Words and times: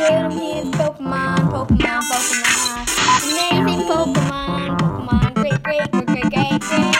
Pikachu, 0.00 0.32
he's 0.32 0.64
Pokemon, 0.72 1.36
Pokemon, 1.52 2.00
Pokemon. 2.08 2.88
Amazing 3.22 3.82
Pokemon, 3.86 4.78
Pokemon, 4.78 5.34
great, 5.34 5.62
great, 5.62 5.90
great, 5.90 6.06
great, 6.06 6.30
great, 6.30 6.60
great. 6.60 6.94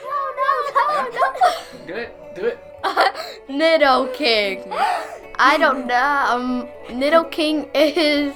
No, 0.00 0.16
no, 0.40 0.50
no, 0.74 0.84
no. 1.12 1.28
Do 1.86 1.94
it. 1.94 2.34
Do 2.34 2.42
it. 2.46 2.58
Nidoking. 3.48 4.58
I 5.38 5.58
don't 5.58 5.86
know. 5.86 6.26
Um, 6.30 6.68
Nidoking 6.88 7.68
is 7.74 8.34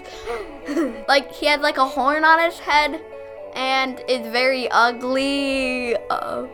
like 1.09 1.33
he 1.33 1.47
has 1.47 1.61
like 1.61 1.79
a 1.79 1.87
horn 1.87 2.25
on 2.25 2.41
his 2.45 2.59
head, 2.59 3.01
and 3.55 4.03
is 4.07 4.27
very 4.31 4.69
ugly. 4.71 5.97
Uh, 6.11 6.47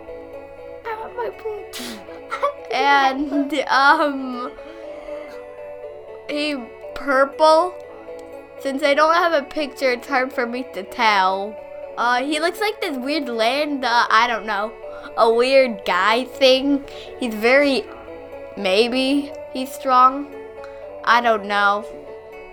I 0.87 0.95
want 1.01 1.17
my 1.17 1.31
poop. 1.39 2.71
and 2.71 3.55
um, 3.69 4.53
he 6.29 6.57
purple. 6.95 7.75
Since 8.61 8.83
I 8.83 8.95
don't 8.95 9.15
have 9.15 9.33
a 9.33 9.43
picture, 9.43 9.91
it's 9.91 10.09
hard 10.09 10.33
for 10.33 10.47
me 10.47 10.67
to 10.75 10.83
tell. 10.83 11.59
Uh, 11.97 12.25
he 12.25 12.41
looks 12.41 12.61
like 12.61 12.81
this 12.81 12.97
weird 12.97 13.29
land. 13.29 13.85
Uh, 13.85 14.07
I 14.11 14.27
don't 14.27 14.47
know, 14.47 14.73
a 15.17 15.33
weird 15.33 15.83
guy 15.85 16.25
thing. 16.25 16.85
He's 17.21 17.35
very 17.35 17.85
Maybe 18.57 19.33
he's 19.53 19.73
strong. 19.73 20.33
I 21.05 21.21
don't 21.21 21.47
know. 21.47 21.85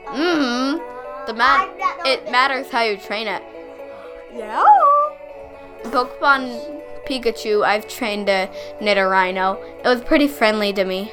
Mm-hmm. 0.08 1.27
The 1.27 1.33
ma- 1.33 1.67
it 2.05 2.31
matters 2.31 2.69
how 2.72 2.81
you 2.81 2.97
train 2.97 3.27
it. 3.27 3.44
Yeah. 4.33 4.63
Pokemon 5.83 6.81
Pikachu, 7.05 7.63
I've 7.63 7.88
trained 7.88 8.27
to 8.27 8.49
Nidorino. 8.80 9.63
It 9.80 9.85
was 9.85 10.02
pretty 10.02 10.27
friendly 10.27 10.73
to 10.73 10.83
me. 10.83 11.11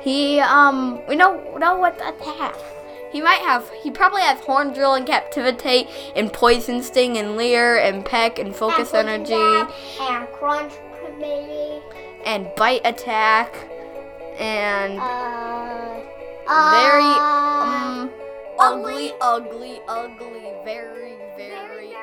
He 0.00 0.40
um 0.40 1.00
we 1.08 1.16
don't 1.16 1.58
know 1.58 1.76
what 1.76 1.98
to 1.98 2.08
attack. 2.08 2.54
He 3.10 3.20
might 3.22 3.40
have 3.40 3.68
he 3.82 3.90
probably 3.90 4.22
has 4.22 4.38
Horn 4.40 4.72
Drill 4.72 4.94
and 4.94 5.06
Captivate 5.06 5.88
and 6.14 6.32
Poison 6.32 6.82
Sting 6.82 7.16
and 7.16 7.36
Leer 7.36 7.78
and 7.78 8.04
Peck 8.04 8.38
and 8.38 8.54
Focus 8.54 8.92
Energy 8.94 9.32
And 9.34 10.28
Crunch 10.32 10.72
maybe. 11.18 11.82
and 12.24 12.48
Bite 12.56 12.82
Attack 12.84 13.54
and 14.38 14.98
Uh. 15.00 16.00
very 16.70 17.02
uh, 17.02 17.64
um 17.66 18.10
ugly, 18.58 19.12
ugly, 19.20 19.80
ugly, 19.88 20.52
very, 20.64 21.16
very. 21.36 21.94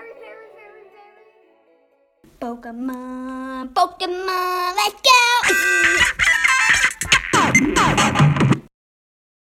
Pokemon, 2.41 3.73
Pokemon, 3.73 4.75
let's 4.75 5.01
go! 5.01 5.81